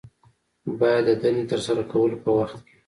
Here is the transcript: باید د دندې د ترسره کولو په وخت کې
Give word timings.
باید 0.79 1.03
د 1.07 1.11
دندې 1.21 1.43
د 1.47 1.49
ترسره 1.51 1.83
کولو 1.91 2.17
په 2.23 2.29
وخت 2.37 2.57
کې 2.65 2.73